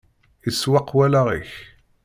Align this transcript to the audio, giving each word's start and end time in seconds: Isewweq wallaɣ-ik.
Isewweq 0.49 0.89
wallaɣ-ik. 0.97 1.51